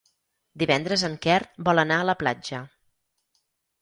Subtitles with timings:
[0.61, 1.37] Divendres en Quer
[1.69, 2.63] vol anar a la platja.